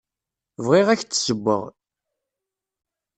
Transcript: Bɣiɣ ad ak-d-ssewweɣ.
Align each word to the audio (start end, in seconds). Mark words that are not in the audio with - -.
Bɣiɣ 0.65 0.87
ad 0.89 0.97
ak-d-ssewweɣ. 0.99 1.63